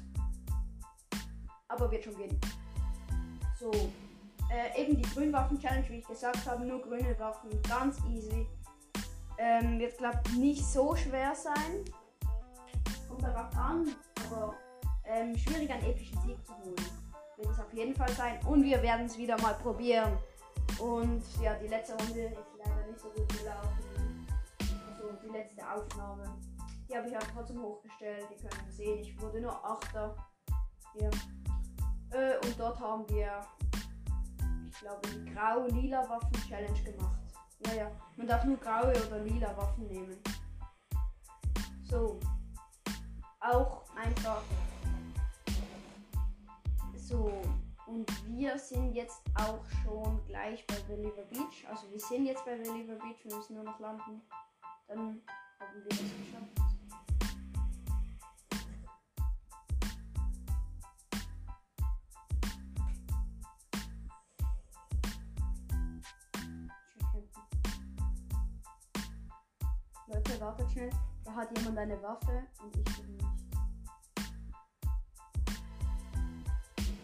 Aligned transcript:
Aber 1.68 1.90
wird 1.90 2.04
schon 2.04 2.16
gehen. 2.16 2.40
So, 3.60 3.70
äh, 4.50 4.80
eben 4.80 4.96
die 4.96 5.02
Grünwaffen-Challenge, 5.02 5.86
wie 5.90 5.98
ich 5.98 6.06
gesagt 6.06 6.46
habe, 6.46 6.64
nur 6.64 6.80
grüne 6.80 7.14
Waffen, 7.18 7.50
ganz 7.68 7.98
easy. 8.08 8.46
Ähm, 9.36 9.78
wird, 9.78 9.98
glaube 9.98 10.22
ich, 10.24 10.36
nicht 10.36 10.64
so 10.64 10.96
schwer 10.96 11.34
sein. 11.34 11.84
Kommt 13.06 13.22
darauf 13.22 13.54
an, 13.54 13.94
aber 14.26 14.54
ähm, 15.04 15.36
schwierig 15.36 15.70
einen 15.70 15.84
epischen 15.84 16.18
Sieg 16.22 16.46
zu 16.46 16.56
holen. 16.56 16.76
Wird 17.36 17.50
es 17.50 17.60
auf 17.60 17.74
jeden 17.74 17.94
Fall 17.94 18.10
sein. 18.12 18.40
Und 18.46 18.62
wir 18.62 18.80
werden 18.82 19.04
es 19.04 19.18
wieder 19.18 19.38
mal 19.42 19.54
probieren. 19.54 20.16
Und 20.78 21.22
ja, 21.42 21.52
die 21.62 21.68
letzte 21.68 21.92
Runde 21.92 22.20
ist 22.20 22.58
leider 22.58 22.86
nicht 22.86 23.00
so 23.00 23.10
gut 23.10 23.28
gelaufen. 23.38 23.83
Also 25.14 25.28
die 25.28 25.32
letzte 25.32 25.62
Aufnahme. 25.70 26.24
Die 26.88 26.96
habe 26.96 27.08
ich 27.08 27.16
auch 27.16 27.22
trotzdem 27.32 27.62
hochgestellt. 27.62 28.26
Die 28.30 28.36
können 28.36 28.70
sehen, 28.70 28.98
ich 28.98 29.20
wurde 29.20 29.40
nur 29.40 29.64
Achter. 29.64 30.16
Ja. 30.94 31.10
Äh, 32.10 32.36
und 32.44 32.58
dort 32.58 32.80
haben 32.80 33.08
wir, 33.10 33.40
ich 34.66 34.80
glaube, 34.80 35.08
die 35.08 35.32
grau-lila 35.32 36.08
Waffen-Challenge 36.08 36.82
gemacht. 36.82 37.20
Ja, 37.66 37.74
ja. 37.74 37.90
Man 38.16 38.26
darf 38.26 38.44
nur 38.44 38.56
graue 38.56 38.92
oder 39.06 39.20
lila 39.20 39.56
Waffen 39.56 39.86
nehmen. 39.86 40.18
So. 41.84 42.18
Auch 43.38 43.84
einfach. 43.94 44.42
So. 46.96 47.40
Und 47.86 48.26
wir 48.26 48.58
sind 48.58 48.94
jetzt 48.94 49.22
auch 49.36 49.64
schon 49.84 50.24
gleich 50.26 50.66
bei 50.66 50.74
Believer 50.88 51.22
Beach. 51.30 51.64
Also 51.70 51.88
wir 51.92 52.00
sind 52.00 52.26
jetzt 52.26 52.44
bei 52.44 52.56
Believer 52.56 52.94
Beach, 52.94 53.24
wir 53.24 53.36
müssen 53.36 53.54
nur 53.54 53.64
noch 53.64 53.78
landen. 53.78 54.22
Dann 54.86 54.98
haben 54.98 55.82
wir 55.82 55.88
das 55.88 55.98
geschafft. 55.98 56.64
Leute, 70.06 70.40
wartet 70.40 70.70
schnell. 70.70 70.90
Da 71.24 71.34
hat 71.34 71.58
jemand 71.58 71.78
eine 71.78 72.02
Waffe 72.02 72.46
und 72.62 72.76
ich 72.76 72.84
bin 72.84 73.16
nicht. 73.16 73.24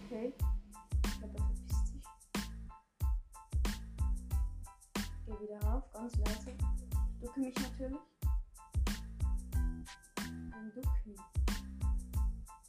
Okay. 0.04 0.34
Ich 1.04 1.18
glaube, 1.18 1.38
er 1.38 1.44
verpisst 1.44 1.86
sich. 1.86 2.02
Geh 5.24 5.40
wieder 5.40 5.62
rauf, 5.62 5.90
ganz 5.92 6.16
leise. 6.18 6.49
Ducke 7.30 7.40
mich 7.40 7.54
natürlich. 7.54 8.00
Ein 10.18 10.72
Ducken. 10.74 11.14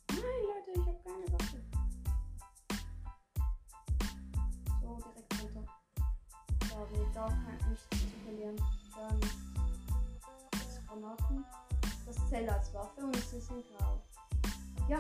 Nein, 0.10 0.42
Leute, 0.48 0.72
ich 0.76 0.86
habe 0.86 1.00
keine 1.04 1.28
Waffe. 1.34 1.62
So, 4.82 5.00
direkt 5.00 5.42
runter. 5.42 5.66
Haben 6.76 6.96
wir 6.96 7.06
gar 7.12 7.30
kein, 7.30 7.70
nichts 7.70 7.90
zu 7.90 8.08
verlieren. 8.24 8.62
Dann 8.96 9.20
das 10.52 10.86
Granaten. 10.88 11.46
Das 12.06 12.30
zählt 12.30 12.50
als 12.50 12.72
Waffe 12.76 13.02
und 13.02 13.16
sie 13.16 13.40
sind 13.40 13.66
grau. 13.78 14.04
Ja, 14.88 15.00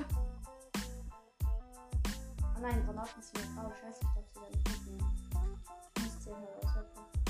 Ah 2.55 2.59
nein, 2.61 2.83
Granaten 2.85 3.21
sind 3.21 3.55
grau. 3.55 3.71
Scheiße, 3.79 3.99
ich 4.01 4.09
darf 4.15 4.25
sie 4.33 4.39
da 4.39 4.49
nicht 4.49 4.69
mitnehmen. 4.69 5.13
Ich 5.97 6.03
muss 6.03 6.19
10 6.19 6.33
herauswerfen. 6.33 7.20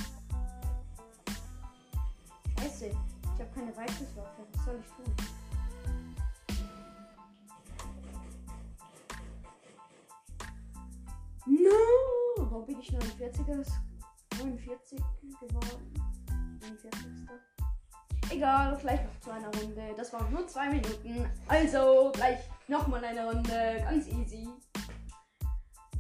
Scheiße, 2.62 2.86
ich 2.90 2.96
habe 3.40 3.50
keine 3.56 3.76
Weitungswaffe. 3.76 4.46
Was 4.54 4.66
soll 4.66 4.80
ich 4.80 4.86
tun? 4.94 5.16
No! 11.48 11.72
Warum 12.38 12.66
bin 12.68 12.80
ich 12.80 12.92
49er? 12.92 13.66
49 14.38 15.00
geworden? 15.40 15.94
49. 16.60 16.92
Egal, 18.30 18.78
gleich 18.78 19.02
noch 19.06 19.20
zu 19.22 19.32
einer 19.32 19.52
Runde. 19.56 19.96
Das 19.98 20.14
waren 20.14 20.32
nur 20.32 20.48
zwei 20.48 20.70
Minuten. 20.70 21.28
Also 21.48 22.12
gleich 22.14 22.42
nochmal 22.68 23.04
eine 23.04 23.26
Runde. 23.26 23.84
Ganz 23.90 24.08
easy. 24.08 24.48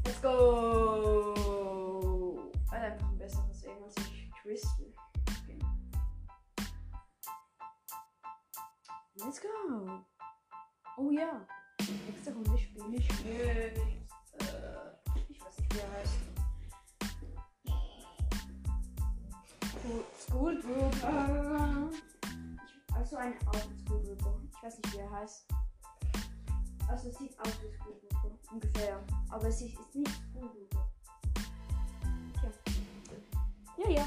Let's 0.06 0.22
go! 0.22 1.42
Weil 2.70 2.82
einfach 2.82 3.10
ein 3.10 3.18
besseres 3.18 3.66
als 3.66 3.96
ich 3.98 4.32
Crystal. 4.44 4.91
Let's 9.32 9.44
go! 9.44 10.04
Oh 10.98 11.10
ja. 11.10 11.48
Nächste 11.80 12.34
Runde 12.34 12.58
spiele 12.58 12.98
ich 12.98 13.08
mit. 13.24 13.38
Äh, 13.38 13.78
weiß 15.40 15.58
nicht, 15.58 15.74
wie 15.74 15.84
heißt. 15.96 16.20
School- 20.20 20.60
Trooper. 20.62 21.90
Also 22.94 23.16
ein 23.16 23.34
Auto 23.48 23.70
School 23.86 24.04
Trooper. 24.04 24.42
Ich 24.54 24.64
weiß 24.64 24.78
nicht, 24.80 24.94
wie 24.96 24.98
er 24.98 25.12
heißt. 25.12 25.48
Also 26.90 27.08
es 27.08 27.18
sieht 27.18 27.40
aus 27.40 27.54
wie 27.64 27.72
School 27.78 28.02
Trooper. 28.02 28.38
Ungefähr. 28.52 29.02
Aber 29.30 29.48
es 29.48 29.62
ist 29.62 29.96
nicht 29.96 30.12
School 30.30 30.50
Trooper. 30.50 30.92
Tja. 32.34 32.52
Ja, 33.78 33.90
ja. 33.92 34.06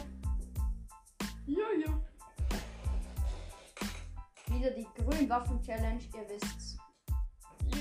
Ja, 1.46 1.72
ja. 1.82 2.13
Wieder 4.64 4.76
die 4.76 4.88
Grünwaffen-Challenge, 4.94 6.00
ihr 6.14 6.26
wisst's. 6.26 6.78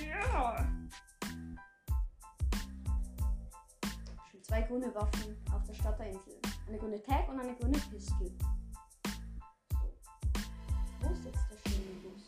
Ja. 0.05 0.67
Schon 4.29 4.44
zwei 4.44 4.61
grüne 4.63 4.93
Waffen 4.93 5.38
auf 5.53 5.63
der 5.63 5.75
Stadterinsel. 5.75 6.41
Eine 6.67 6.77
grüne 6.77 7.01
Tag 7.01 7.29
und 7.29 7.39
eine 7.39 7.55
grüne 7.55 7.77
Pistol. 7.89 8.29
So. 9.72 9.93
Wo 10.99 11.13
ist 11.13 11.23
jetzt 11.23 11.45
der 11.49 11.69
schöne 11.69 11.93
Bus? 12.01 12.23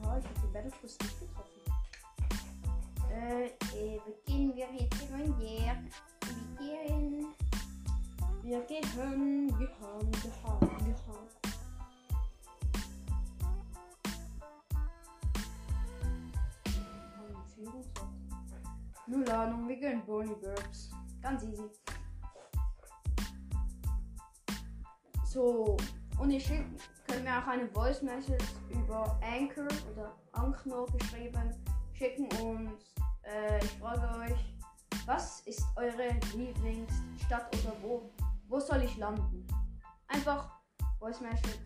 Oha, 0.00 0.16
ich 0.16 0.24
hab 0.24 0.40
den 0.40 0.52
Battle 0.54 0.72
Bus 0.80 0.98
nicht 0.98 1.20
getroffen. 1.20 1.60
Äh, 3.12 3.48
äh, 3.48 4.00
beginnen 4.06 4.56
wir 4.56 4.72
jetzt 4.72 4.96
die 5.02 5.12
Runde. 5.12 5.38
Wir 5.38 5.76
gehen. 6.58 7.26
Wir 8.42 8.60
gehen, 8.60 8.80
gehen, 8.94 9.48
gehen, 9.48 9.58
gehen. 9.58 9.76
Ein 10.60 10.65
Null 19.08 19.30
Ahnung, 19.30 19.68
wir 19.68 19.76
gehen 19.76 20.04
Bonnie 20.04 20.34
Burbs. 20.34 20.90
Ganz 21.22 21.44
easy. 21.44 21.70
So, 25.24 25.76
und 26.18 26.30
ihr 26.30 26.40
schickt, 26.40 26.80
könnt 27.06 27.22
mir 27.22 27.38
auch 27.38 27.46
eine 27.46 27.68
Voice 27.68 28.02
Message 28.02 28.44
über 28.70 29.20
Anchor 29.22 29.68
oder 29.92 30.16
Ankno 30.32 30.86
geschrieben 30.86 31.54
schicken 31.92 32.28
und 32.42 32.78
äh, 33.22 33.58
ich 33.62 33.70
frage 33.78 34.18
euch, 34.18 34.56
was 35.06 35.40
ist 35.42 35.64
eure 35.76 36.08
Lieblingsstadt 36.34 37.54
oder 37.62 37.76
wo, 37.82 38.10
wo 38.48 38.58
soll 38.58 38.82
ich 38.82 38.96
landen? 38.96 39.46
Einfach 40.08 40.50
Voice 40.98 41.20
Message 41.20 41.60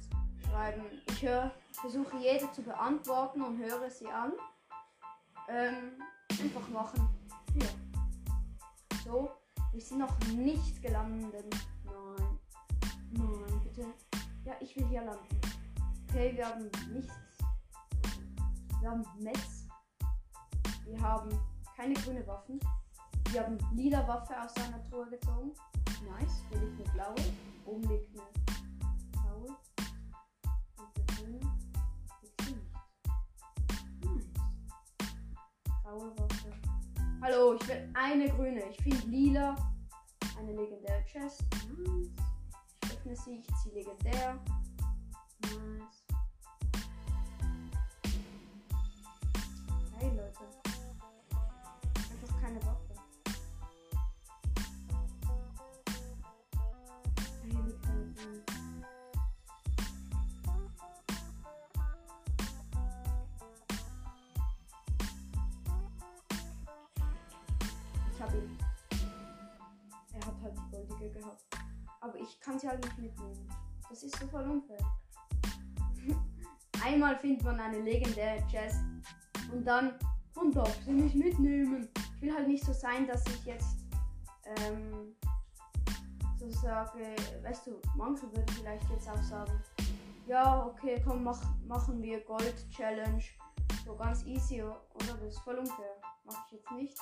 schreiben. 0.45 0.85
Ich 1.09 1.23
höre, 1.23 1.51
versuche 1.73 2.19
jede 2.19 2.53
zu 2.53 2.63
beantworten 2.63 3.41
und 3.41 3.59
höre 3.59 3.89
sie 3.89 4.09
an. 4.09 4.33
Ähm, 5.49 6.03
einfach 6.43 6.69
machen. 6.69 7.20
Ja. 7.55 7.67
So, 9.05 9.31
wir 9.73 9.81
sind 9.81 9.99
noch 9.99 10.19
nicht 10.35 10.83
gelandet. 10.83 11.55
Nein. 11.85 12.39
Nein, 13.13 13.61
bitte. 13.65 13.87
Ja, 14.45 14.55
ich 14.61 14.77
will 14.77 14.87
hier 14.89 15.03
landen. 15.03 15.41
Okay, 16.09 16.37
wir 16.37 16.47
haben 16.47 16.71
nichts. 16.93 17.13
Wir 18.81 18.91
haben 18.91 19.05
Metz. 19.19 19.67
Wir 20.85 21.01
haben 21.01 21.31
keine 21.77 21.95
grüne 21.95 22.27
Waffen. 22.27 22.59
Wir 23.31 23.45
haben 23.45 23.59
lila 23.73 24.07
Waffe 24.09 24.35
aus 24.43 24.55
seiner 24.55 24.83
Truhe 24.85 25.09
gezogen. 25.09 25.53
Nice. 26.05 26.43
Hier 26.49 26.61
liegt 26.61 26.81
eine 26.81 26.93
blaue. 26.93 27.15
Oben 27.67 27.83
liegt 27.83 28.09
eine 28.19 28.29
blaue. 29.13 29.57
Und 30.79 30.97
der 30.97 31.05
grüne. 31.17 31.41
Nice. 34.01 34.31
Graue 35.83 36.19
Waffe. 36.19 36.40
Hallo, 37.23 37.53
ich 37.53 37.69
will 37.69 37.91
eine 37.93 38.31
grüne. 38.31 38.63
Ich 38.71 38.83
finde 38.83 39.07
lila. 39.09 39.55
Eine 40.39 40.53
legendäre 40.53 41.05
Chest. 41.05 41.45
Nice. 41.77 42.09
Ich 42.83 42.93
öffne 42.93 43.15
sie. 43.15 43.41
Ich 43.41 43.57
ziehe 43.63 43.75
legendär. 43.75 44.39
Nice. 45.43 46.00
Ich 72.41 72.47
kann 72.47 72.59
sie 72.59 72.69
halt 72.69 72.83
nicht 72.83 72.99
mitnehmen. 72.99 73.49
Das 73.89 74.03
ist 74.03 74.19
so 74.19 74.27
voll 74.29 74.49
unfair. 74.49 74.79
Einmal 76.83 77.19
findet 77.19 77.45
man 77.45 77.61
eine 77.61 77.81
legendäre 77.81 78.43
Chest 78.51 78.81
und 79.53 79.65
dann 79.65 79.95
und 80.35 80.57
darf 80.57 80.75
sie 80.85 80.93
nicht 80.93 81.15
mitnehmen. 81.15 81.89
Ich 82.17 82.23
will 82.23 82.35
halt 82.35 82.49
nicht 82.49 82.65
so 82.65 82.73
sein, 82.73 83.07
dass 83.07 83.23
ich 83.27 83.45
jetzt 83.45 83.77
ähm, 84.57 85.15
so 86.39 86.49
sage, 86.49 87.15
weißt 87.43 87.67
du, 87.67 87.81
manche 87.95 88.23
würden 88.23 88.49
vielleicht 88.49 88.89
jetzt 88.89 89.11
auch 89.11 89.23
sagen, 89.23 89.63
ja, 90.27 90.65
okay, 90.67 91.03
komm, 91.05 91.25
mach, 91.25 91.43
machen 91.67 92.01
wir 92.03 92.21
Gold 92.21 92.71
Challenge. 92.71 93.23
So 93.85 93.95
ganz 93.97 94.25
easy, 94.25 94.63
oder? 94.63 94.79
Das 95.21 95.35
ist 95.35 95.41
voll 95.41 95.59
unfair. 95.59 95.97
Mache 96.25 96.39
ich 96.47 96.53
jetzt 96.53 96.71
nicht. 96.73 96.99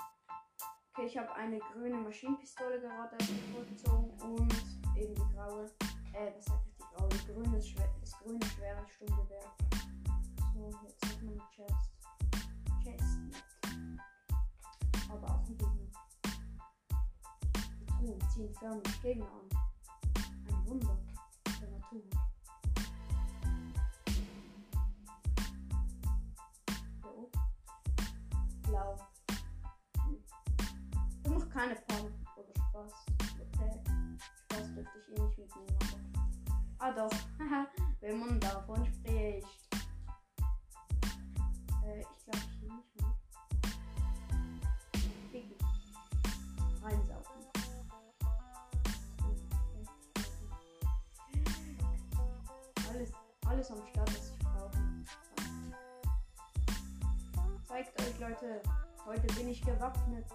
Okay, 0.92 1.06
ich 1.06 1.16
habe 1.16 1.32
eine 1.34 1.58
grüne 1.58 1.98
Maschinenpistole 1.98 2.80
gerade 2.80 3.16
vorgezogen 3.52 4.10
und 4.20 4.87
eben 4.98 5.14
die 5.14 5.34
graue. 5.34 5.70
Äh, 6.12 6.32
was 6.36 6.44
sag 6.46 6.60
ich, 6.66 6.74
die 6.76 6.96
graue? 6.96 7.08
Die 7.08 7.32
grüne, 7.32 7.62
schwer, 7.62 7.88
das 8.00 8.12
grüne 8.18 8.44
schwere 8.44 8.84
Sturmgewehr. 8.88 9.52
So, 10.54 10.70
jetzt 10.82 11.06
hat 11.06 11.22
man 11.22 11.34
eine 11.34 11.42
Chest. 11.54 11.90
Chest. 12.82 13.18
Aber 15.10 15.26
auch 15.28 15.46
ein 15.46 15.56
Gegner. 15.56 15.88
Die 17.80 17.86
Truhen 17.86 18.30
ziehen 18.30 18.54
förmlich 18.54 19.02
Gegner 19.02 19.26
an. 19.26 19.48
Ein 20.48 20.66
Wunder 20.66 20.98
der 21.60 21.70
Natur. 21.70 22.02
Hier 27.02 27.16
oben. 27.16 27.32
Blau. 28.62 28.96
Hm. 30.04 30.18
Das 31.22 31.32
macht 31.32 31.50
keine 31.50 31.76
Pump 31.76 32.10
oder 32.36 32.62
Spaß. 32.68 32.92
Okay. 33.54 33.97
Dürfte 34.78 34.98
ich 35.00 35.18
eh 35.18 35.22
nicht 35.22 35.38
mitnehmen. 35.38 35.78
Ah 36.78 36.92
doch. 36.92 37.10
Wenn 38.00 38.20
man 38.20 38.38
davon 38.38 38.86
spricht. 38.86 39.48
Äh, 41.84 42.00
ich 42.00 42.24
glaube 42.24 42.38
hier 42.60 42.72
nicht 42.74 43.00
mehr. 43.00 43.14
Diggi. 45.32 45.56
Reinsaugen. 46.80 47.24
Alles, 52.88 53.12
alles 53.46 53.70
am 53.72 53.86
Start, 53.88 54.08
was 54.10 54.30
ich 54.30 54.38
brauche. 54.38 54.78
Zeigt 57.66 58.00
euch, 58.00 58.20
Leute. 58.20 58.62
Heute 59.04 59.26
bin 59.34 59.48
ich 59.48 59.60
gewappnet. 59.62 60.26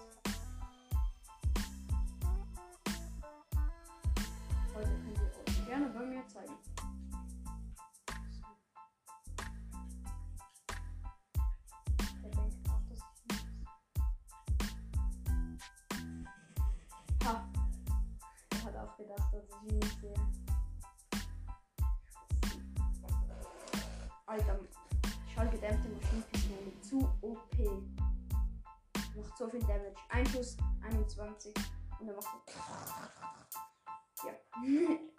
Gedacht, 19.06 19.32
dass 19.32 19.44
ich 19.44 19.70
ihn 19.70 19.78
nicht 19.78 20.00
sehe. 20.00 20.14
Alter, 24.26 24.58
schallgedämpfte 25.32 25.88
Maschinenpistole 25.88 26.80
zu 26.80 27.08
OP. 27.20 27.56
Macht 29.16 29.38
so 29.38 29.48
viel 29.48 29.60
Damage. 29.60 29.94
Ein 30.08 30.26
Schuss, 30.26 30.56
21. 30.82 31.54
Und 32.00 32.08
er 32.08 32.14
macht 32.14 32.28
so. 34.12 34.26
Ja. 34.26 34.34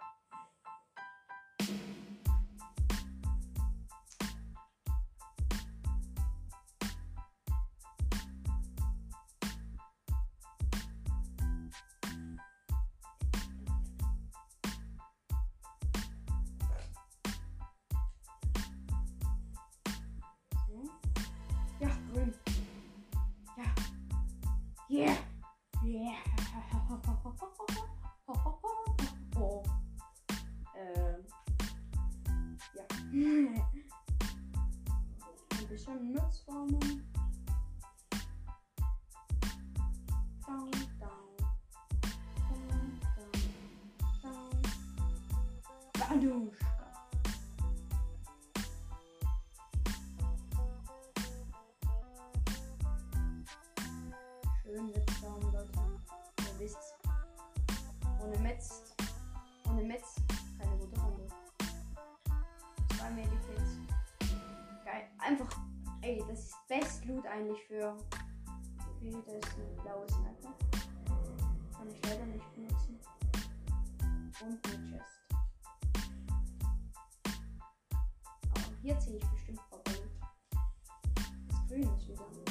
Yeah. 24.96 25.14
Schön 54.76 54.90
Netzformen, 54.90 55.52
Leute. 55.54 55.72
Ihr 56.40 56.58
wisst's. 56.58 56.92
Ohne 58.22 58.38
Metz. 58.40 58.82
Ohne 59.70 59.82
Metz 59.82 60.16
keine 60.58 60.76
gute 60.76 61.00
Runde. 61.00 61.26
Zwei 62.94 63.10
Medikits. 63.12 63.78
Geil. 64.84 65.08
Einfach. 65.18 65.48
Ey, 66.02 66.22
das 66.28 66.40
ist 66.40 66.54
Best 66.68 67.06
Loot 67.06 67.24
eigentlich 67.26 67.64
für. 67.64 67.96
Wie 69.00 69.12
das 69.12 69.48
ist 69.48 69.56
ein 69.56 69.82
blaues 69.82 70.12
Sniper. 70.12 70.54
Kann 71.72 71.90
ich 71.90 72.04
leider 72.04 72.26
nicht 72.26 72.54
benutzen. 72.54 73.00
Und 74.42 74.66
eine 74.66 74.90
Chest. 74.90 75.24
Aber 78.50 78.76
hier 78.82 78.98
ziehe 78.98 79.16
ich 79.16 79.26
bestimmt 79.26 79.60
vorbei. 79.70 80.02
Das 81.48 81.66
Grün 81.66 81.82
ist 81.96 82.08
wieder. 82.08 82.45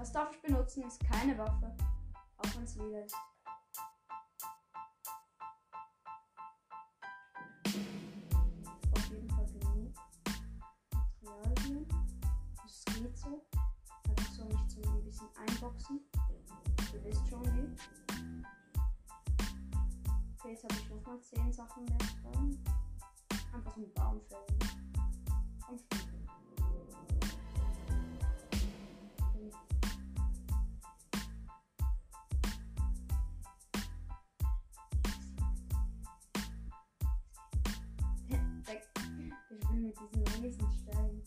Das 0.00 0.12
darf 0.12 0.32
ich 0.32 0.40
benutzen, 0.40 0.82
ist 0.84 0.98
keine 1.04 1.36
Waffe. 1.36 1.76
Auch 2.38 2.56
wenn 2.56 2.64
es 2.64 2.74
lila 2.76 3.00
ist. 3.00 3.14
Auf 8.92 9.10
jeden 9.10 9.28
Fall 9.28 9.44
genug 9.44 9.92
Materialien. 10.90 11.86
Das 12.62 12.84
geht 12.86 13.18
so. 13.18 13.44
Einfach 14.08 14.32
so 14.32 14.44
mich 14.46 14.68
zum 14.68 14.88
ein 14.90 15.04
bisschen 15.04 15.28
einboxen. 15.36 16.00
Ihr 16.94 17.04
wisst 17.04 17.28
schon 17.28 17.44
wie. 17.44 17.76
Okay, 20.38 20.52
jetzt 20.52 20.64
habe 20.64 20.74
ich 20.76 20.88
nochmal 20.88 21.20
10 21.20 21.52
Sachen 21.52 21.84
mehr 21.84 21.98
dran. 21.98 22.58
Einfach 23.52 23.76
einen 23.76 23.92
Baum 23.92 24.18
fällen. 24.22 24.58
Schon. 25.66 26.19
Stein 39.80 39.86
mit 39.86 39.96
diesen 40.00 40.42
riesen 40.42 40.72
Steinen. 40.72 41.22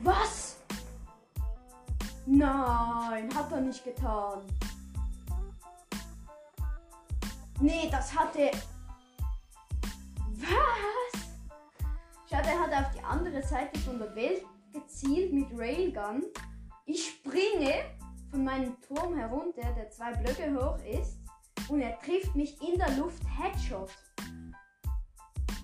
Was? 0.00 0.56
Nein, 2.26 3.34
hat 3.34 3.52
er 3.52 3.60
nicht 3.60 3.84
getan. 3.84 4.42
Nee, 7.60 7.88
das 7.90 8.14
hatte... 8.14 8.50
Was? 10.36 11.27
Schade, 12.30 12.48
er 12.48 12.60
hat 12.60 12.72
auf 12.74 12.92
die 12.94 13.02
andere 13.02 13.42
Seite 13.42 13.78
von 13.80 13.98
der 13.98 14.14
Welt 14.14 14.44
gezielt 14.70 15.32
mit 15.32 15.46
Railgun. 15.58 16.24
Ich 16.84 17.08
springe 17.08 17.86
von 18.30 18.44
meinem 18.44 18.78
Turm 18.82 19.16
herunter, 19.16 19.62
der 19.72 19.88
zwei 19.88 20.12
Blöcke 20.12 20.54
hoch 20.54 20.78
ist, 20.84 21.16
und 21.70 21.80
er 21.80 21.98
trifft 22.00 22.36
mich 22.36 22.60
in 22.60 22.78
der 22.78 22.90
Luft 22.98 23.22
Headshot. 23.38 23.90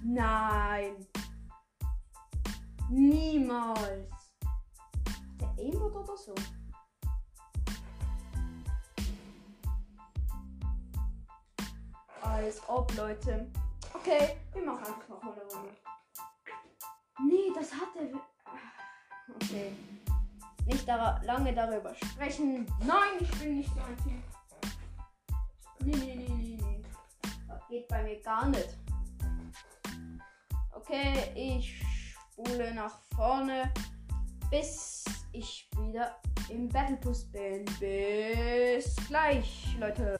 Nein. 0.02 1.06
Niemals. 2.88 4.32
Der 5.38 5.48
Aimbot 5.58 5.94
oder 5.94 6.16
so? 6.16 6.34
Als 12.22 12.66
ob, 12.68 12.96
Leute. 12.96 13.50
Okay, 13.92 14.38
wir 14.54 14.64
machen 14.64 14.86
einfach 14.86 15.08
noch 15.08 15.22
eine 15.22 15.42
Runde. 15.42 15.83
Nee, 17.22 17.52
das 17.54 17.72
hat 17.72 17.94
er. 17.96 18.20
Okay. 19.34 19.72
Nicht 20.66 20.88
dar 20.88 21.22
lange 21.24 21.54
darüber 21.54 21.94
sprechen. 21.94 22.66
Nein, 22.80 23.18
ich 23.20 23.40
will 23.40 23.54
nicht 23.54 23.70
so 23.72 23.80
ein 23.80 23.96
Typ. 23.98 24.22
Nee, 25.80 25.96
nee, 25.96 26.14
nee, 26.16 26.28
nee, 26.28 26.58
nee. 26.60 26.82
Das 27.48 27.68
geht 27.68 27.86
bei 27.88 28.02
mir 28.02 28.20
gar 28.22 28.48
nicht. 28.48 28.78
Okay, 30.72 31.32
ich 31.34 31.82
spule 32.32 32.74
nach 32.74 32.98
vorne, 33.14 33.72
bis 34.50 35.04
ich 35.32 35.68
wieder 35.78 36.16
im 36.48 36.68
Battle 36.68 36.96
Bus 36.96 37.30
bin. 37.30 37.64
Bis 37.78 38.96
gleich, 39.06 39.76
Leute. 39.78 40.18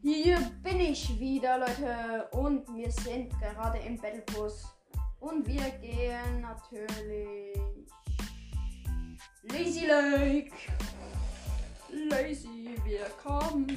Hier 0.00 0.38
bin 0.62 0.80
ich 0.80 1.18
wieder, 1.18 1.58
Leute. 1.58 2.28
Und 2.32 2.66
wir 2.74 2.90
sind 2.90 3.30
gerade 3.40 3.78
im 3.78 3.96
Battle 3.96 4.22
Bus. 4.34 4.74
Und 5.22 5.46
wir 5.46 5.70
gehen 5.80 6.40
natürlich 6.40 7.56
Lazy 9.44 9.86
Lake. 9.86 10.50
Lazy, 12.10 12.76
wir 12.84 13.06
kommen. 13.22 13.68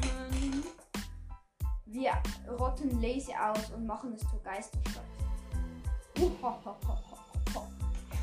Wir 1.86 2.14
rotten 2.58 3.00
Lazy 3.00 3.32
aus 3.36 3.70
und 3.76 3.86
machen 3.86 4.14
es 4.14 4.22
zur 4.22 4.42
Geisterstadt. 4.42 5.04
Ich 6.16 6.24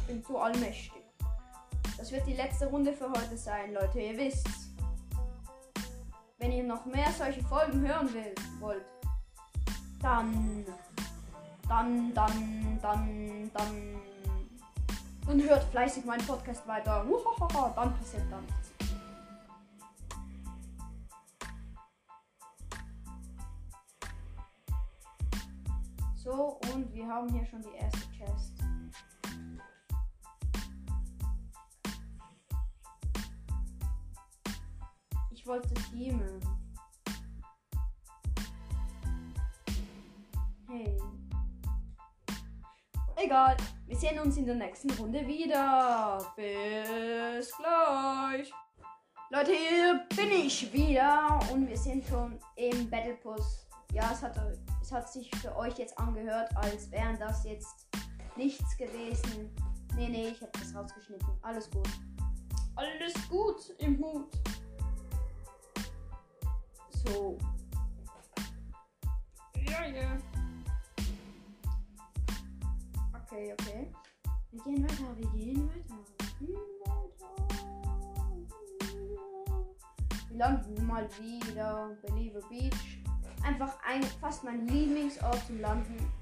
bin 0.08 0.22
so 0.26 0.38
allmächtig. 0.38 1.04
Das 1.96 2.10
wird 2.10 2.26
die 2.26 2.34
letzte 2.34 2.66
Runde 2.66 2.92
für 2.92 3.08
heute 3.08 3.36
sein, 3.36 3.72
Leute. 3.72 4.00
Ihr 4.00 4.18
wisst's. 4.18 4.74
Wenn 6.38 6.50
ihr 6.50 6.64
noch 6.64 6.84
mehr 6.86 7.12
solche 7.12 7.44
Folgen 7.44 7.86
hören 7.86 8.12
will, 8.12 8.34
wollt, 8.58 8.84
dann, 10.00 10.66
dann, 11.72 12.12
dann, 12.12 12.78
dann, 12.82 13.50
dann, 13.54 13.96
dann 15.26 15.42
hört 15.42 15.64
fleißig 15.64 16.04
meinen 16.04 16.26
Podcast 16.26 16.68
weiter. 16.68 17.02
Dann 17.74 17.94
passiert 17.94 18.30
dann 18.30 18.44
nichts. 18.44 18.72
So, 26.16 26.60
und 26.74 26.92
wir 26.92 27.08
haben 27.08 27.32
hier 27.32 27.46
schon 27.46 27.62
die 27.62 27.74
erste 27.74 28.06
Chest. 28.18 28.52
Ich 35.30 35.46
wollte 35.46 35.72
teamen. 35.90 36.38
Hey. 40.68 41.11
Egal. 43.24 43.56
Wir 43.86 43.96
sehen 43.96 44.18
uns 44.18 44.36
in 44.36 44.46
der 44.46 44.56
nächsten 44.56 44.90
Runde 44.94 45.24
wieder. 45.24 46.18
Bis 46.34 47.52
gleich. 47.56 48.52
Leute, 49.30 49.52
hier 49.52 50.06
bin 50.16 50.32
ich 50.32 50.72
wieder 50.72 51.38
und 51.52 51.68
wir 51.68 51.76
sind 51.76 52.04
schon 52.04 52.36
im 52.56 52.90
Battle 52.90 53.16
Bus. 53.22 53.68
Ja, 53.92 54.10
es 54.12 54.22
hat, 54.22 54.36
es 54.82 54.90
hat 54.90 55.12
sich 55.12 55.30
für 55.36 55.54
euch 55.56 55.78
jetzt 55.78 55.96
angehört, 55.98 56.50
als 56.56 56.90
wären 56.90 57.16
das 57.20 57.44
jetzt 57.44 57.86
nichts 58.36 58.76
gewesen. 58.76 59.54
Nee, 59.94 60.08
nee, 60.08 60.28
ich 60.28 60.40
habe 60.42 60.52
das 60.58 60.74
rausgeschnitten. 60.74 61.28
Alles 61.42 61.70
gut. 61.70 61.88
Alles 62.74 63.14
gut 63.28 63.72
im 63.78 63.98
Hut. 63.98 64.32
So. 67.06 67.38
Ja, 69.68 69.86
ja. 69.86 70.18
Okay, 73.32 73.50
okay. 73.54 73.90
Wir 74.50 74.62
gehen 74.62 74.84
weiter, 74.84 75.16
wir 75.16 75.28
gehen 75.30 75.66
weiter. 75.66 75.96
Wir 80.28 80.36
landen 80.36 80.86
mal 80.86 81.08
wieder 81.18 81.96
Believer 82.02 82.40
Beach. 82.50 82.98
Einfach 83.42 83.78
ein, 83.88 84.02
fast 84.02 84.44
mein 84.44 84.68
Lieblingsort 84.68 85.46
zum 85.46 85.62
Landen. 85.62 86.12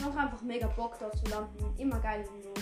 Mache 0.00 0.18
einfach 0.18 0.40
mega 0.40 0.66
Bock 0.68 0.98
dort 0.98 1.18
zu 1.18 1.26
landen. 1.26 1.78
Immer 1.78 2.00
geil 2.00 2.24
Not. 2.42 2.58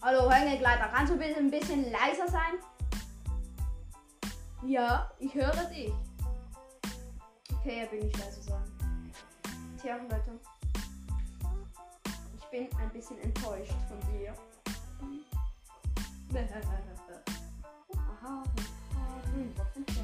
Hallo 0.00 0.30
Hängegleiter, 0.30 0.88
kannst 0.88 1.12
du 1.12 1.18
bitte 1.18 1.40
ein 1.40 1.50
bisschen 1.50 1.92
leiser 1.92 2.26
sein? 2.26 2.54
Ja, 4.64 5.10
ich 5.18 5.34
höre 5.34 5.64
dich. 5.64 5.92
Okay, 7.52 7.80
er 7.80 7.92
will 7.92 8.04
nicht 8.04 8.18
leise 8.18 8.40
sein. 8.40 8.77
Tja, 9.80 9.96
Leute. 9.96 10.40
Ich 12.36 12.44
bin 12.50 12.68
ein 12.80 12.90
bisschen 12.90 13.18
enttäuscht 13.20 13.76
von 13.86 14.00
dir. 14.12 14.34
Aha, 17.96 18.42
grüne 19.24 19.54
Waffe 19.56 19.80
ist 19.80 19.98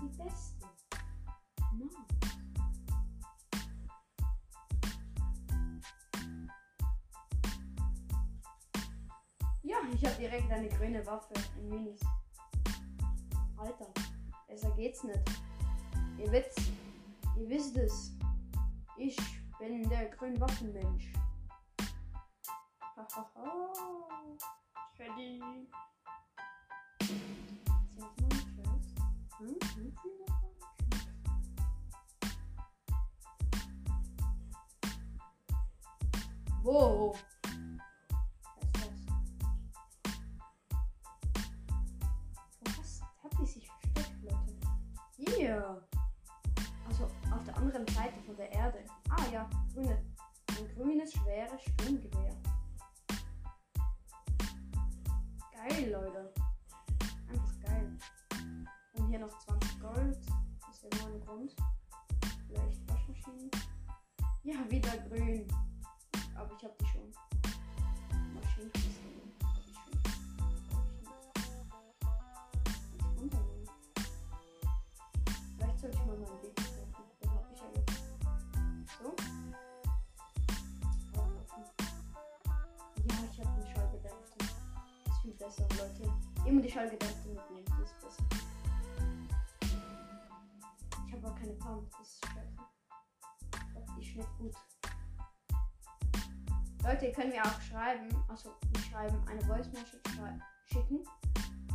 die 0.00 0.08
beste. 0.16 0.66
Ja, 9.62 9.76
ich 9.92 10.04
habe 10.06 10.16
direkt 10.16 10.50
eine 10.50 10.68
grüne 10.70 11.06
Waffe 11.06 11.34
in 11.58 11.68
Minis. 11.68 12.00
Alter, 13.58 13.92
besser 14.48 14.70
geht's 14.70 15.04
nicht. 15.04 15.49
Ihr 16.20 16.32
wisst, 16.32 16.60
ihr 17.38 17.48
wisst 17.48 17.76
es. 17.78 18.12
Ich 18.98 19.16
bin 19.58 19.88
der 19.88 20.10
Grünwaffenmensch. 20.10 21.14
Hahaha. 22.94 23.72
Chest? 24.94 25.08
Hm? 29.38 29.56
Sind 29.74 29.96
sie 30.02 30.10
noch 30.18 30.28
meine 30.28 31.00
Chest? 31.00 31.30
Wo? 36.62 37.16
Was 38.56 38.64
ist 38.64 38.74
das? 38.74 39.00
Wo 42.60 42.70
hast, 42.78 43.02
hat 43.02 43.32
die 43.40 43.46
sich 43.46 43.66
versteckt? 43.66 44.10
Hier. 45.16 45.56
Also 45.56 45.89
anderen 47.80 47.94
Seite 47.94 48.20
von 48.26 48.36
der 48.36 48.52
Erde. 48.52 48.78
Ah 49.08 49.26
ja, 49.32 49.48
grüne. 49.72 49.98
Ein 50.48 50.74
grünes, 50.74 51.12
schweres 51.12 51.62
Sturmgewehr. 51.62 52.36
Geil, 55.52 55.90
Leute. 55.90 56.32
Einfach 57.28 57.60
geil. 57.62 57.98
Und 58.94 59.08
hier 59.08 59.20
noch 59.20 59.38
20 59.38 59.80
Gold. 59.80 60.18
Das 60.66 60.76
ist 60.76 60.82
ja 60.82 61.02
nur 61.02 61.14
ein 61.14 61.20
Grund. 61.20 61.56
Vielleicht 62.48 62.88
Waschmaschinen. 62.88 63.50
Ja, 64.42 64.70
wieder 64.70 64.96
grün. 65.08 65.46
Aber 66.34 66.52
ich 66.56 66.64
hab 66.64 66.78
die 66.78 66.86
schon. 66.86 67.12
Maschinenkiste. 68.34 69.19
Besser, 85.40 85.66
Leute. 85.70 86.12
Immer 86.46 86.60
die 86.60 86.70
Schallgedämpfte 86.70 87.28
mitnehmen, 87.28 87.64
die 87.66 87.82
ist 87.82 87.98
besser. 88.00 88.22
Ich 91.06 91.12
habe 91.14 91.26
aber 91.26 91.34
keine 91.34 91.54
Pump, 91.54 91.90
das 91.98 92.08
ist 92.08 92.26
scheiße. 92.26 92.56
Ich 93.52 93.72
glaub, 93.72 93.86
Die 93.96 94.18
nicht 94.18 94.38
gut. 94.38 94.54
Leute, 96.82 97.06
ihr 97.06 97.12
könnt 97.12 97.30
mir 97.30 97.42
auch 97.42 97.60
schreiben, 97.60 98.08
also 98.28 98.54
schreiben, 98.90 99.22
eine 99.28 99.40
Voice 99.42 99.70
Message 99.72 100.00
schicken. 100.66 101.04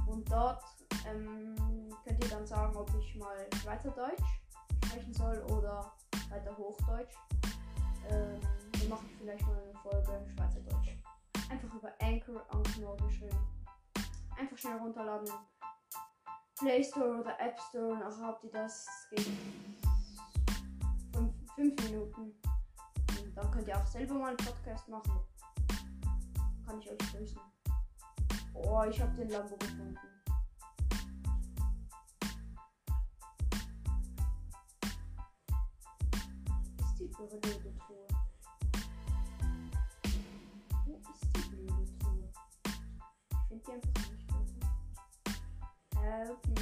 Und 0.08 0.32
dort 0.32 0.64
ähm, 1.08 1.56
könnt 2.04 2.24
ihr 2.24 2.30
dann 2.30 2.46
sagen, 2.46 2.76
ob 2.76 2.90
ich 3.00 3.16
mal 3.16 3.48
Schweizerdeutsch 3.62 4.24
sprechen 4.86 5.14
soll 5.14 5.38
oder 5.52 5.92
weiter 6.30 6.56
Hochdeutsch. 6.58 7.16
Ähm, 8.10 8.40
dann 8.74 8.90
mache 8.90 9.06
ich 9.08 9.18
vielleicht 9.18 9.46
mal 9.48 9.62
eine 9.62 9.74
Folge 9.80 10.26
Schweizerdeutsch. 10.36 11.05
Einfach 11.50 11.74
über 11.74 11.94
Anchor 12.02 12.46
Anchor 12.50 12.98
geschrieben. 12.98 13.38
Einfach 14.38 14.58
schnell 14.58 14.78
runterladen. 14.78 15.32
Play 16.58 16.84
Store 16.84 17.20
oder 17.20 17.40
App 17.40 17.60
Store. 17.70 17.98
Nachher 17.98 18.28
habt 18.28 18.44
ihr 18.44 18.52
das. 18.52 18.86
Es 18.88 19.10
geht 19.10 19.32
fünf, 21.14 21.34
fünf 21.56 21.84
Minuten. 21.84 22.22
Und 22.22 23.36
dann 23.36 23.52
könnt 23.52 23.68
ihr 23.68 23.78
auch 23.78 23.86
selber 23.86 24.16
mal 24.16 24.30
einen 24.30 24.38
Podcast 24.38 24.88
machen. 24.88 25.20
Kann 26.66 26.80
ich 26.80 26.90
euch 26.90 26.98
grüßen. 27.12 27.40
Oh, 28.54 28.84
ich 28.90 29.02
habe 29.02 29.14
den 29.16 29.30
Lambo 29.30 29.56
gefunden. 29.58 29.98
Ist 36.80 37.00
die 37.00 37.10
Truhe? 37.10 37.28
Wo 40.86 40.94
ist 40.94 41.24
die 41.35 41.35
blöde 41.56 41.98
Truhe? 42.00 42.30
Ich 43.50 43.64
finde 43.64 43.64
die 43.66 43.72
einfach 43.72 44.12
nicht, 44.12 44.32
Leute. 44.32 44.54
Help 46.02 46.48
me. 46.48 46.56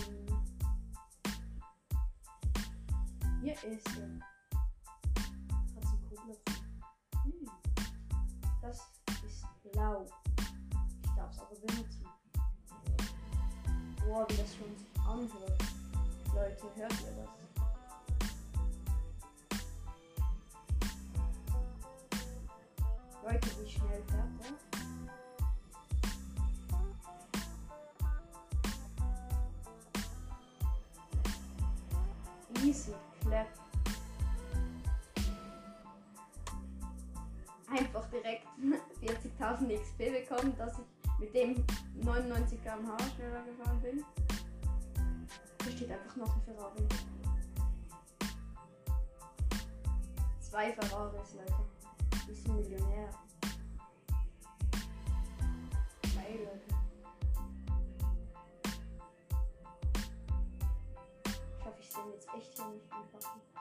Hier 3.42 3.54
ist 3.64 3.88
sie. 3.90 4.22
Hat 5.76 5.86
sie 5.86 5.98
Kugel. 6.10 6.38
Hm. 7.24 7.50
Das 8.62 8.78
ist 9.26 9.46
blau. 9.72 10.06
Ich 11.04 11.12
darf 11.16 11.32
es 11.32 11.40
aber 11.40 11.56
benutzen. 11.56 12.06
Boah, 14.06 14.26
wie 14.30 14.38
das 14.38 14.56
schon 14.56 14.78
sich 14.78 15.00
anhört. 15.00 15.64
Leute, 16.34 16.64
hört 16.76 16.94
ihr 17.02 17.14
das? 17.16 17.44
Leute, 23.24 23.48
wie 23.62 23.70
schnell 23.70 24.04
fährt 24.08 24.30
der? 24.40 24.73
Bekommen, 40.44 40.58
dass 40.58 40.78
ich 40.78 41.20
mit 41.20 41.34
dem 41.34 41.66
99 42.04 42.62
km/h 42.64 42.98
schneller 43.16 43.44
gefahren 43.44 43.82
bin. 43.82 44.04
Hier 45.64 45.72
steht 45.72 45.92
einfach 45.92 46.16
noch 46.18 46.36
ein 46.36 46.42
Ferrari. 46.42 46.88
Zwei 50.42 50.74
Ferraris, 50.74 51.36
Leute. 51.36 51.54
Wir 52.26 52.36
sind 52.36 52.56
Millionär. 52.56 53.10
Geil, 56.14 56.40
Leute. 56.40 56.76
Ich 61.26 61.66
hoffe, 61.66 61.80
ich 61.80 61.90
sehe 61.90 62.12
jetzt 62.12 62.28
echt 62.36 62.58
hier 62.58 62.68
nicht 62.68 62.92
anpacken. 62.92 63.53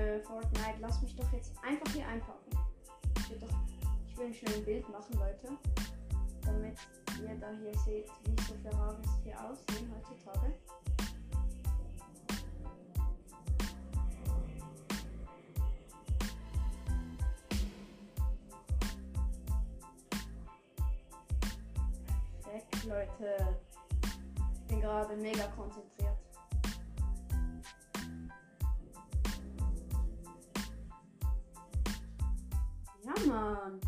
Bitte, 0.00 0.22
Fortnite, 0.26 0.78
lass 0.80 1.02
mich 1.02 1.14
doch 1.14 1.30
jetzt 1.30 1.52
einfach 1.62 1.92
hier 1.92 2.06
einpacken. 2.08 2.50
Ich 3.18 3.30
will, 3.30 3.38
doch, 3.38 3.48
ich 4.06 4.16
will 4.16 4.32
schnell 4.32 4.54
ein 4.54 4.64
Bild 4.64 4.88
machen, 4.88 5.14
Leute. 5.14 5.58
Damit 6.42 6.78
ihr 7.20 7.34
da 7.38 7.50
hier 7.50 7.78
seht, 7.80 8.08
wie 8.24 8.42
so 8.42 8.54
Ferraris 8.62 9.06
hier 9.22 9.38
aussehen 9.44 9.92
heutzutage. 9.94 10.54
Weg, 22.46 22.84
Leute. 22.86 23.58
Ich 24.54 24.66
bin 24.66 24.80
gerade 24.80 25.16
mega 25.16 25.46
konzentriert. 25.48 25.99
Mann. 33.30 33.80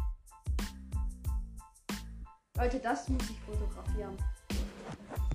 Leute, 2.57 2.79
das 2.79 3.09
muss 3.09 3.23
ich 3.29 3.41
fotografieren. 3.41 4.17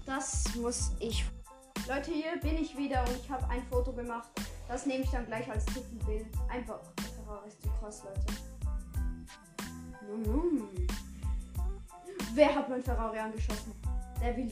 Das 0.05 0.55
muss 0.55 0.91
ich. 0.99 1.25
Leute, 1.87 2.11
hier 2.11 2.39
bin 2.41 2.57
ich 2.57 2.77
wieder 2.77 3.01
und 3.01 3.17
ich 3.17 3.29
habe 3.29 3.47
ein 3.49 3.63
Foto 3.67 3.91
gemacht. 3.91 4.29
Das 4.69 4.85
nehme 4.85 5.03
ich 5.03 5.09
dann 5.09 5.25
gleich 5.25 5.49
als 5.49 5.65
Titelbild. 5.65 6.27
Einfach. 6.49 6.79
Ferrari 7.15 7.49
ist 7.49 7.61
zu 7.61 7.69
krass, 7.69 8.03
Leute. 8.03 8.25
Mm. 10.29 10.87
Wer 12.33 12.55
hat 12.55 12.69
mein 12.69 12.83
Ferrari 12.83 13.19
angeschossen? 13.19 13.73
Der 14.21 14.37
will 14.37 14.51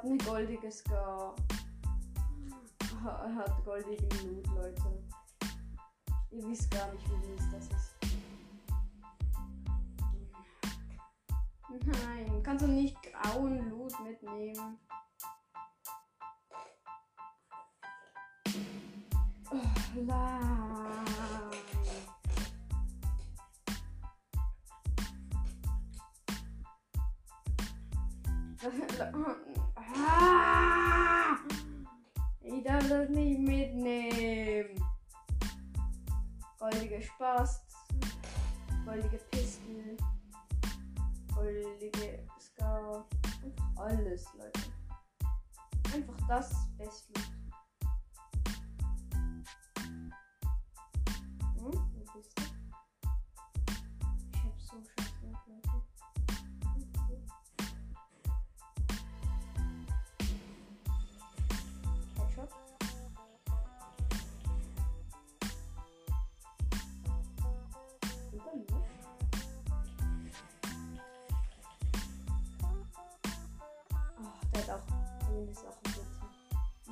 hat 0.00 0.06
eine 0.06 0.16
goldige 0.18 0.70
Scar. 0.72 1.34
Ha- 3.04 3.24
Er 3.26 3.34
hat 3.34 3.64
goldigen 3.64 4.08
Loot, 4.34 4.46
Leute. 4.56 5.02
Ihr 6.30 6.48
wisst 6.48 6.70
gar 6.70 6.90
nicht, 6.92 7.04
wie 7.10 7.28
mies 7.28 7.42
das 7.52 7.64
ist. 7.66 7.96
Nein, 11.86 12.42
kannst 12.42 12.64
du 12.64 12.68
nicht 12.68 12.96
grauen 13.02 13.68
Loot 13.70 13.92
mitnehmen? 14.00 14.78
Oh, 19.50 19.56
nein. 19.94 21.06
Ah! 30.06 31.36
Ich 32.42 32.62
darf 32.64 32.88
das 32.88 33.08
nicht 33.08 33.38
mitnehmen. 33.40 34.82
Goldige 36.58 37.02
Spast, 37.02 37.64
goldige 38.84 39.18
Pistol, 39.30 39.96
goldige 41.34 42.26
Scar. 42.38 43.06
Einfach 43.42 43.82
alles, 43.82 44.26
Leute. 44.34 44.60
Einfach 45.94 46.26
das 46.28 46.68
Beste. 46.76 47.29
Hat 74.60 74.68
auch 74.70 75.26
grüne 75.26 75.54
Sachen 75.54 75.82
bitte. 75.84 76.06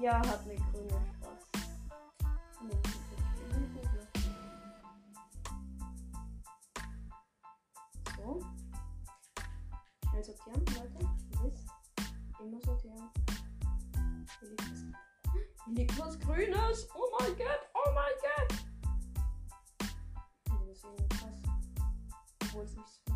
Ja, 0.01 0.19
hat 0.19 0.41
eine 0.45 0.55
grüne 0.55 0.89
Spaß. 1.19 1.41
So. 8.17 8.41
Schnell 10.09 10.25
sortieren, 10.25 10.65
Leute. 10.67 11.09
Wisst. 11.43 11.69
Immer 12.41 12.61
sortieren. 12.65 13.11
Hier 14.41 14.49
liegt 14.49 14.71
was. 14.71 14.81
Hier 15.67 15.75
liegt 15.75 15.99
was 15.99 16.19
Grünes. 16.21 16.89
Oh 16.95 17.11
mein 17.21 17.37
Gott. 17.37 17.69
Oh 17.75 17.91
mein 17.95 18.15
Gott. 18.23 18.51
Irgendwie 20.47 21.09
krass. 21.09 21.43
Obwohl 22.45 22.65
es 22.65 22.77
nicht 22.77 22.89
so 22.89 23.08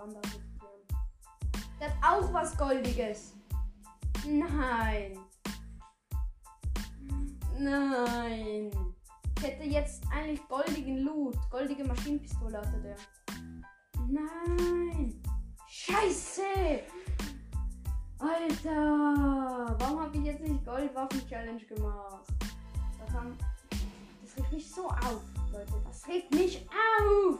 Wanda 0.00 0.20
Der 1.78 1.88
hat 1.88 1.96
auch 2.02 2.32
was 2.32 2.56
Goldiges. 2.56 3.34
Nein. 4.26 5.18
Nein. 7.58 8.70
Ich 9.36 9.44
hätte 9.44 9.64
jetzt 9.64 10.02
eigentlich 10.10 10.40
goldigen 10.48 11.00
Loot. 11.00 11.36
Goldige 11.50 11.84
Maschinenpistole 11.84 12.56
hatte 12.56 12.80
der. 12.80 12.96
Nein. 14.08 15.20
Scheiße. 15.68 16.42
Alter. 18.18 19.76
Warum 19.80 20.00
habe 20.00 20.16
ich 20.16 20.24
jetzt 20.24 20.40
nicht 20.40 20.64
Goldwaffen-Challenge 20.64 21.64
gemacht? 21.66 22.26
Das, 22.98 23.14
haben, 23.14 23.36
das 24.22 24.36
regt 24.38 24.52
mich 24.52 24.70
so 24.70 24.88
auf, 24.88 25.22
Leute. 25.52 25.72
Das 25.84 26.08
regt 26.08 26.34
mich 26.34 26.66
auf. 26.70 27.38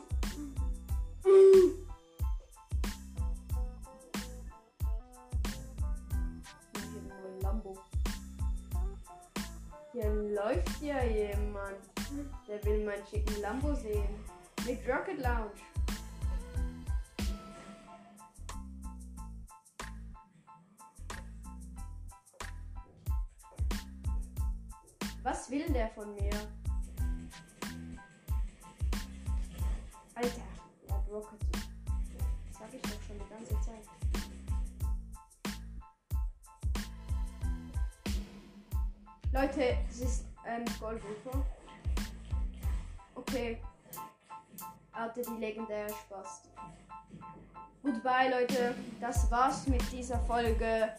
Lambo. 7.60 7.78
Hier 9.92 10.10
läuft 10.10 10.82
ja 10.82 11.02
jemand. 11.04 11.78
Der 12.48 12.64
will 12.64 12.84
meinen 12.84 13.06
schicken 13.06 13.40
Lambo 13.40 13.74
sehen. 13.74 14.08
Mit 14.66 14.80
Rocket 14.88 15.18
Lounge. 15.18 15.50
Was 25.22 25.50
will 25.50 25.66
der 25.72 25.90
von 25.90 26.14
mir? 26.14 26.59
Leute, 39.40 39.78
es 39.88 40.00
ist 40.00 40.24
ähm, 40.46 40.66
Goldrufer. 40.78 41.42
Okay. 43.14 43.58
Hatte 44.92 45.22
die 45.22 45.40
legendäre 45.40 45.88
Spaß. 45.88 46.42
Goodbye, 47.82 48.28
Leute. 48.28 48.74
Das 49.00 49.30
war's 49.30 49.66
mit 49.66 49.80
dieser 49.90 50.18
Folge. 50.18 50.92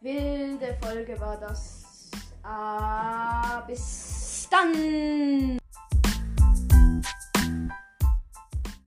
Wilde 0.00 0.78
Folge 0.80 1.18
war 1.20 1.36
das. 1.38 2.10
Ah, 2.44 3.62
bis 3.66 4.46
dann. 4.48 5.61